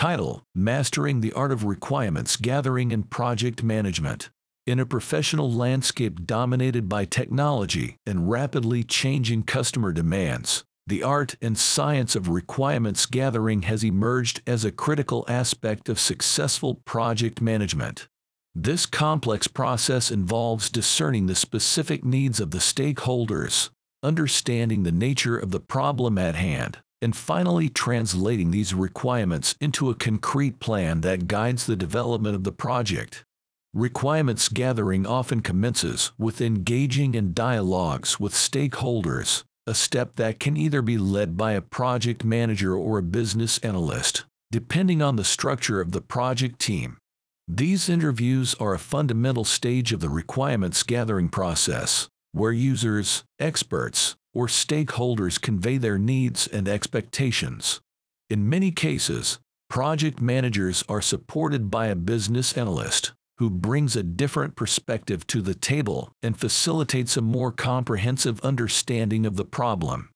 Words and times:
Title 0.00 0.46
Mastering 0.54 1.20
the 1.20 1.34
Art 1.34 1.52
of 1.52 1.64
Requirements 1.64 2.36
Gathering 2.36 2.90
and 2.90 3.10
Project 3.10 3.62
Management. 3.62 4.30
In 4.66 4.80
a 4.80 4.86
professional 4.86 5.52
landscape 5.52 6.24
dominated 6.24 6.88
by 6.88 7.04
technology 7.04 7.96
and 8.06 8.30
rapidly 8.30 8.82
changing 8.82 9.42
customer 9.42 9.92
demands, 9.92 10.64
the 10.86 11.02
art 11.02 11.34
and 11.42 11.58
science 11.58 12.16
of 12.16 12.30
requirements 12.30 13.04
gathering 13.04 13.60
has 13.64 13.84
emerged 13.84 14.40
as 14.46 14.64
a 14.64 14.72
critical 14.72 15.26
aspect 15.28 15.90
of 15.90 16.00
successful 16.00 16.76
project 16.86 17.42
management. 17.42 18.08
This 18.54 18.86
complex 18.86 19.48
process 19.48 20.10
involves 20.10 20.70
discerning 20.70 21.26
the 21.26 21.34
specific 21.34 22.06
needs 22.06 22.40
of 22.40 22.52
the 22.52 22.58
stakeholders, 22.58 23.68
understanding 24.02 24.82
the 24.82 24.92
nature 24.92 25.36
of 25.36 25.50
the 25.50 25.60
problem 25.60 26.16
at 26.16 26.36
hand, 26.36 26.78
and 27.02 27.16
finally 27.16 27.68
translating 27.68 28.50
these 28.50 28.74
requirements 28.74 29.54
into 29.60 29.90
a 29.90 29.94
concrete 29.94 30.60
plan 30.60 31.00
that 31.00 31.28
guides 31.28 31.66
the 31.66 31.76
development 31.76 32.34
of 32.34 32.44
the 32.44 32.52
project. 32.52 33.24
Requirements 33.72 34.48
gathering 34.48 35.06
often 35.06 35.40
commences 35.40 36.12
with 36.18 36.40
engaging 36.40 37.14
in 37.14 37.32
dialogues 37.32 38.18
with 38.18 38.32
stakeholders, 38.32 39.44
a 39.66 39.74
step 39.74 40.16
that 40.16 40.40
can 40.40 40.56
either 40.56 40.82
be 40.82 40.98
led 40.98 41.36
by 41.36 41.52
a 41.52 41.60
project 41.60 42.24
manager 42.24 42.74
or 42.74 42.98
a 42.98 43.02
business 43.02 43.58
analyst, 43.58 44.24
depending 44.50 45.00
on 45.00 45.16
the 45.16 45.24
structure 45.24 45.80
of 45.80 45.92
the 45.92 46.00
project 46.00 46.58
team. 46.58 46.98
These 47.46 47.88
interviews 47.88 48.54
are 48.60 48.74
a 48.74 48.78
fundamental 48.78 49.44
stage 49.44 49.92
of 49.92 50.00
the 50.00 50.08
requirements 50.08 50.82
gathering 50.82 51.28
process, 51.28 52.08
where 52.32 52.52
users, 52.52 53.24
experts, 53.38 54.16
or 54.34 54.46
stakeholders 54.46 55.40
convey 55.40 55.76
their 55.76 55.98
needs 55.98 56.46
and 56.46 56.68
expectations. 56.68 57.80
In 58.28 58.48
many 58.48 58.70
cases, 58.70 59.38
project 59.68 60.20
managers 60.20 60.84
are 60.88 61.02
supported 61.02 61.70
by 61.70 61.86
a 61.86 61.96
business 61.96 62.56
analyst 62.56 63.12
who 63.38 63.48
brings 63.48 63.96
a 63.96 64.02
different 64.02 64.54
perspective 64.54 65.26
to 65.26 65.40
the 65.40 65.54
table 65.54 66.12
and 66.22 66.38
facilitates 66.38 67.16
a 67.16 67.22
more 67.22 67.50
comprehensive 67.50 68.38
understanding 68.42 69.24
of 69.24 69.36
the 69.36 69.44
problem. 69.46 70.10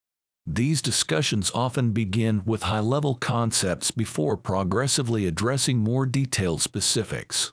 These 0.47 0.83
discussions 0.83 1.51
often 1.55 1.93
begin 1.93 2.43
with 2.45 2.65
high 2.65 2.81
level 2.81 3.15
concepts 3.15 3.91
before 3.91 4.37
progressively 4.37 5.27
addressing 5.27 5.79
more 5.79 6.05
detailed 6.05 6.61
specifics. 6.61 7.53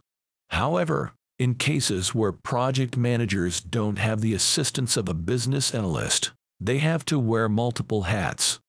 However, 0.50 1.14
in 1.39 1.56
cases 1.56 2.14
where 2.14 2.34
project 2.34 2.98
managers 2.98 3.62
don't 3.62 3.98
have 3.98 4.20
the 4.20 4.34
assistance 4.34 4.98
of 4.98 5.08
a 5.08 5.14
business 5.14 5.73
analyst, 5.73 6.32
they 6.62 6.78
have 6.78 7.04
to 7.06 7.17
wear 7.17 7.50
multiple 7.50 8.04
hats. 8.04 8.59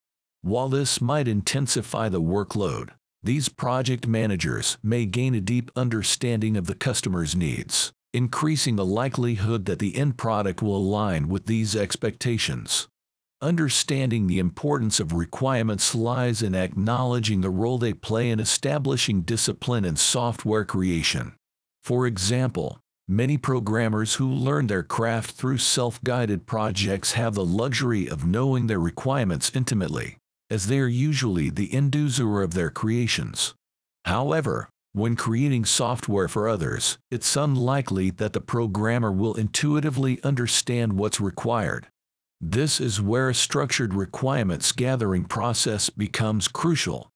While 0.41 0.71
this 0.71 1.01
might 1.01 1.29
intensify 1.29 2.09
the 2.09 2.23
workload, 2.23 2.91
these 3.23 3.51
project 3.51 4.07
managers 4.07 4.79
may 4.83 5.05
gain 5.05 5.35
a 5.35 5.41
deep 5.41 5.71
understanding 5.77 6.57
of 6.57 6.67
the 6.67 6.75
customer's 6.75 7.37
needs, 7.37 7.93
increasing 8.15 8.77
the 8.77 8.85
likelihood 8.85 9.67
that 9.67 9.79
the 9.79 9.97
end 9.97 10.17
product 10.17 10.63
will 10.63 10.77
align 10.77 11.29
with 11.29 11.47
these 11.47 11.77
expectations. 11.77 12.89
Understanding 13.41 14.27
the 14.27 14.39
importance 14.39 14.99
of 14.99 15.13
requirements 15.13 15.95
lies 15.95 16.43
in 16.43 16.55
acknowledging 16.55 17.43
the 17.43 17.51
role 17.51 17.77
they 17.77 17.93
play 17.93 18.31
in 18.31 18.41
establishing 18.41 19.23
discipline 19.23 19.85
in 19.85 19.97
software 19.97 20.65
creation. 20.65 21.35
For 21.83 22.07
example, 22.07 22.79
many 23.09 23.37
programmers 23.37 24.15
who 24.15 24.29
learn 24.29 24.67
their 24.67 24.83
craft 24.83 25.33
through 25.33 25.59
self-guided 25.59 26.47
projects 26.47 27.13
have 27.13 27.35
the 27.35 27.45
luxury 27.45 28.09
of 28.09 28.27
knowing 28.27 28.67
their 28.67 28.81
requirements 28.81 29.51
intimately 29.55 30.17
as 30.53 30.67
they 30.67 30.79
are 30.79 30.87
usually 30.87 31.49
the 31.49 31.73
end 31.73 31.95
user 31.95 32.43
of 32.43 32.53
their 32.53 32.69
creations. 32.69 33.55
However, 34.05 34.69
when 34.93 35.17
creating 35.17 35.65
software 35.65 36.29
for 36.29 36.47
others, 36.47 36.99
it's 37.11 37.37
unlikely 37.37 38.11
that 38.11 38.35
the 38.35 38.43
programmer 38.43 39.11
will 39.11 39.33
intuitively 39.33 40.23
understand 40.23 40.93
what's 40.93 41.23
required. 41.23 41.87
This 42.39 42.83
is 42.83 43.01
where 43.01 43.31
a 43.31 43.35
structured 43.35 43.95
requirements 43.95 44.73
gathering 44.73 45.25
process 45.25 45.89
becomes 45.89 46.49
crucial. 46.49 47.09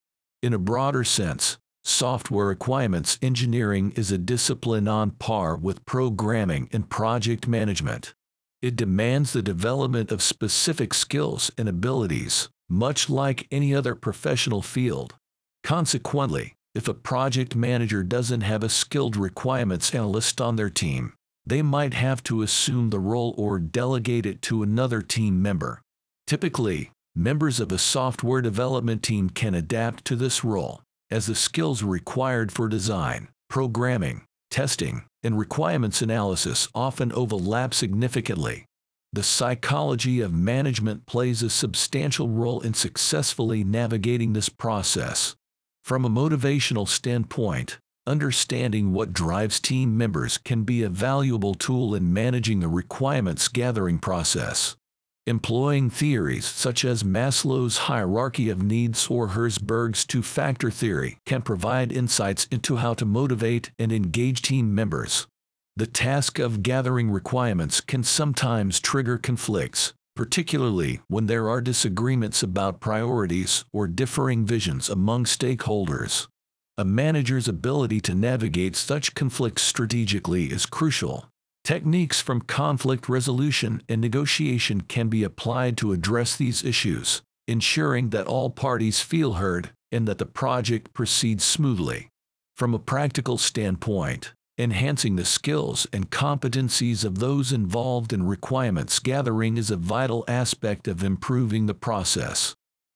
In 0.42 0.54
a 0.54 0.58
broader 0.58 1.04
sense, 1.04 1.58
software 1.86 2.46
requirements 2.46 3.16
engineering 3.22 3.92
is 3.94 4.10
a 4.10 4.18
discipline 4.18 4.88
on 4.88 5.12
par 5.12 5.56
with 5.56 5.86
programming 5.86 6.68
and 6.72 6.90
project 6.90 7.46
management. 7.46 8.12
It 8.60 8.74
demands 8.74 9.32
the 9.32 9.42
development 9.42 10.10
of 10.10 10.20
specific 10.20 10.92
skills 10.92 11.52
and 11.56 11.68
abilities, 11.68 12.48
much 12.68 13.08
like 13.08 13.46
any 13.52 13.72
other 13.72 13.94
professional 13.94 14.62
field. 14.62 15.14
Consequently, 15.62 16.54
if 16.74 16.88
a 16.88 16.94
project 16.94 17.54
manager 17.54 18.02
doesn't 18.02 18.40
have 18.40 18.64
a 18.64 18.68
skilled 18.68 19.16
requirements 19.16 19.94
analyst 19.94 20.40
on 20.40 20.56
their 20.56 20.70
team, 20.70 21.12
they 21.46 21.62
might 21.62 21.94
have 21.94 22.22
to 22.24 22.42
assume 22.42 22.90
the 22.90 22.98
role 22.98 23.32
or 23.38 23.60
delegate 23.60 24.26
it 24.26 24.42
to 24.42 24.64
another 24.64 25.02
team 25.02 25.40
member. 25.40 25.80
Typically, 26.26 26.90
members 27.14 27.60
of 27.60 27.70
a 27.70 27.78
software 27.78 28.42
development 28.42 29.04
team 29.04 29.30
can 29.30 29.54
adapt 29.54 30.04
to 30.04 30.16
this 30.16 30.42
role, 30.42 30.82
as 31.10 31.26
the 31.26 31.34
skills 31.34 31.82
required 31.82 32.52
for 32.52 32.68
design, 32.68 33.28
programming, 33.48 34.24
testing, 34.50 35.04
and 35.22 35.38
requirements 35.38 36.02
analysis 36.02 36.68
often 36.74 37.12
overlap 37.12 37.74
significantly 37.74 38.66
the 39.16 39.22
psychology 39.22 40.20
of 40.20 40.34
management 40.34 41.06
plays 41.06 41.42
a 41.42 41.48
substantial 41.48 42.28
role 42.28 42.60
in 42.60 42.74
successfully 42.74 43.64
navigating 43.64 44.34
this 44.34 44.50
process. 44.50 45.34
From 45.84 46.04
a 46.04 46.10
motivational 46.10 46.86
standpoint, 46.86 47.78
understanding 48.06 48.92
what 48.92 49.14
drives 49.14 49.58
team 49.58 49.96
members 49.96 50.36
can 50.36 50.64
be 50.64 50.82
a 50.82 50.90
valuable 50.90 51.54
tool 51.54 51.94
in 51.94 52.12
managing 52.12 52.60
the 52.60 52.68
requirements 52.68 53.48
gathering 53.48 53.98
process. 53.98 54.76
Employing 55.28 55.90
theories 55.90 56.44
such 56.44 56.84
as 56.84 57.02
Maslow's 57.02 57.78
hierarchy 57.88 58.48
of 58.48 58.62
needs 58.62 59.08
or 59.08 59.30
Herzberg's 59.30 60.04
two 60.04 60.22
factor 60.22 60.70
theory 60.70 61.18
can 61.26 61.42
provide 61.42 61.90
insights 61.90 62.46
into 62.52 62.76
how 62.76 62.94
to 62.94 63.04
motivate 63.04 63.72
and 63.76 63.90
engage 63.90 64.40
team 64.40 64.72
members. 64.72 65.26
The 65.74 65.88
task 65.88 66.38
of 66.38 66.62
gathering 66.62 67.10
requirements 67.10 67.80
can 67.80 68.04
sometimes 68.04 68.78
trigger 68.78 69.18
conflicts, 69.18 69.94
particularly 70.14 71.00
when 71.08 71.26
there 71.26 71.48
are 71.48 71.60
disagreements 71.60 72.44
about 72.44 72.78
priorities 72.78 73.64
or 73.72 73.88
differing 73.88 74.46
visions 74.46 74.88
among 74.88 75.24
stakeholders. 75.24 76.28
A 76.78 76.84
manager's 76.84 77.48
ability 77.48 78.00
to 78.02 78.14
navigate 78.14 78.76
such 78.76 79.16
conflicts 79.16 79.62
strategically 79.62 80.52
is 80.52 80.66
crucial. 80.66 81.26
Techniques 81.66 82.20
from 82.20 82.42
conflict 82.42 83.08
resolution 83.08 83.82
and 83.88 84.00
negotiation 84.00 84.82
can 84.82 85.08
be 85.08 85.24
applied 85.24 85.76
to 85.76 85.90
address 85.90 86.36
these 86.36 86.62
issues, 86.62 87.22
ensuring 87.48 88.10
that 88.10 88.28
all 88.28 88.50
parties 88.50 89.00
feel 89.00 89.32
heard 89.32 89.70
and 89.90 90.06
that 90.06 90.18
the 90.18 90.26
project 90.26 90.94
proceeds 90.94 91.42
smoothly. 91.42 92.08
From 92.54 92.72
a 92.72 92.78
practical 92.78 93.36
standpoint, 93.36 94.32
Enhancing 94.56 95.16
the 95.16 95.24
skills 95.24 95.88
and 95.92 96.08
competencies 96.08 97.04
of 97.04 97.18
those 97.18 97.50
involved 97.50 98.12
in 98.12 98.22
requirements 98.22 99.00
gathering 99.00 99.56
is 99.56 99.68
a 99.68 99.76
vital 99.76 100.24
aspect 100.28 100.86
of 100.86 101.02
improving 101.02 101.66
the 101.66 101.74
process. 101.74 102.54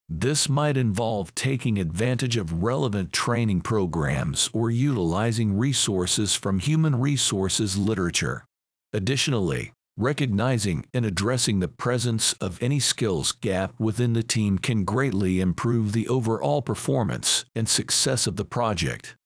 This 0.09 0.49
might 0.49 0.77
involve 0.77 1.35
taking 1.35 1.77
advantage 1.77 2.37
of 2.37 2.63
relevant 2.63 3.13
training 3.13 3.63
programs 3.63 4.49
or 4.53 4.71
utilizing 4.71 5.59
resources 5.59 6.37
from 6.37 6.61
human 6.61 7.01
resources 7.01 7.77
literature. 7.77 8.45
Additionally, 8.93 9.73
recognizing 9.97 10.85
and 10.93 11.05
addressing 11.05 11.61
the 11.61 11.69
presence 11.69 12.33
of 12.35 12.61
any 12.63 12.81
skills 12.81 13.33
gap 13.33 13.73
within 13.79 14.15
the 14.15 14.23
team 14.23 14.59
can 14.59 14.85
greatly 14.85 15.41
improve 15.41 15.93
the 15.93 16.09
overall 16.09 16.61
performance 16.61 17.45
and 17.55 17.69
success 17.69 18.27
of 18.27 18.37
the 18.37 18.45
project. 18.45 19.17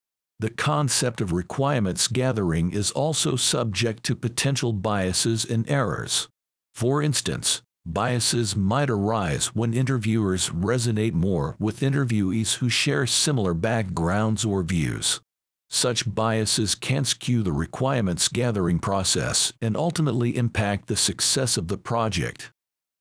The 0.41 0.51
concept 0.51 1.21
of 1.21 1.33
requirements 1.33 2.09
gathering 2.09 2.73
is 2.73 2.91
also 2.91 3.37
subject 3.37 4.03
to 4.05 4.17
potential 4.17 4.73
biases 4.73 5.45
and 5.45 5.69
errors. 5.71 6.29
For 6.75 7.01
instance, 7.01 7.63
biases 7.87 8.57
might 8.57 8.91
arise 8.91 9.55
when 9.55 9.73
interviewers 9.73 10.51
resonate 10.51 11.13
more 11.15 11.57
with 11.59 11.81
interviewees 11.81 12.57
who 12.57 12.69
share 12.69 13.07
similar 13.07 13.55
backgrounds 13.55 14.45
or 14.45 14.63
views. 14.63 15.21
Such 15.71 16.13
biases 16.13 16.75
can 16.75 17.05
skew 17.05 17.43
the 17.43 17.53
requirements 17.53 18.29
gathering 18.29 18.79
process 18.79 19.53
and 19.61 19.77
ultimately 19.77 20.37
impact 20.37 20.87
the 20.87 20.97
success 20.97 21.57
of 21.57 21.69
the 21.69 21.79
project. 21.79 22.53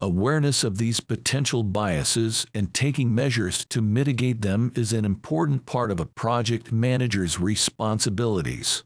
Awareness 0.02 0.66
of 0.66 0.80
these 0.80 1.00
potential 1.00 1.64
biases 1.64 2.46
and 2.54 2.74
taking 2.74 3.16
measures 3.16 3.64
to 3.70 3.82
mitigate 3.82 4.42
them 4.42 4.72
is 4.76 4.92
an 4.92 5.06
important 5.06 5.66
part 5.66 5.92
of 5.92 6.00
a 6.00 6.06
project 6.06 6.74
manager's 6.74 7.40
responsibilities. 7.40 8.84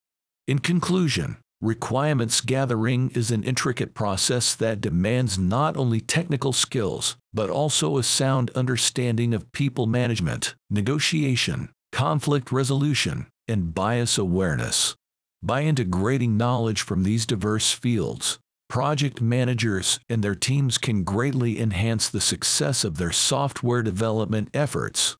In 0.48 0.60
conclusion, 0.60 1.38
requirements 1.60 2.40
gathering 2.42 3.10
is 3.16 3.32
an 3.32 3.44
intricate 3.44 3.96
process 3.96 4.54
that 4.54 4.80
demands 4.80 5.40
not 5.40 5.76
only 5.76 6.02
technical 6.02 6.54
skills, 6.54 7.18
but 7.34 7.50
also 7.50 7.98
a 7.98 8.04
sound 8.04 8.52
understanding 8.52 9.34
of 9.34 9.52
people 9.52 9.88
management, 9.88 10.54
negotiation, 10.70 11.70
conflict 11.92 12.52
resolution, 12.52 13.26
and 13.48 13.74
bias 13.74 14.18
awareness. 14.18 14.96
By 15.44 15.64
integrating 15.64 16.38
knowledge 16.38 16.82
from 16.82 17.04
these 17.04 17.26
diverse 17.26 17.72
fields, 17.72 18.40
project 18.70 19.22
managers 19.22 20.00
and 20.10 20.24
their 20.24 20.36
teams 20.36 20.78
can 20.78 21.04
greatly 21.04 21.60
enhance 21.60 22.10
the 22.10 22.22
success 22.22 22.84
of 22.84 22.98
their 22.98 23.12
software 23.12 23.84
development 23.84 24.50
efforts. 24.54 25.16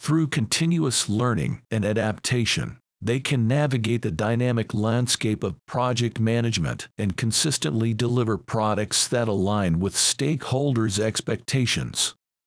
Through 0.00 0.28
continuous 0.28 1.08
learning 1.08 1.62
and 1.70 1.84
adaptation, 1.84 2.78
they 3.00 3.20
can 3.20 3.46
navigate 3.46 4.02
the 4.02 4.10
dynamic 4.10 4.74
landscape 4.74 5.44
of 5.44 5.64
project 5.66 6.18
management 6.18 6.88
and 6.98 7.16
consistently 7.16 7.94
deliver 7.94 8.36
products 8.36 9.06
that 9.08 9.28
align 9.28 9.78
with 9.78 9.94
stakeholders' 9.94 10.98
expectations. 10.98 12.14